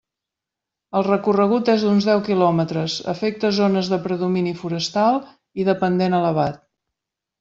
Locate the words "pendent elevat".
5.85-6.59